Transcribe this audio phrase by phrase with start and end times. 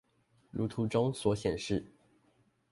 [0.49, 1.85] 如圖中所顯示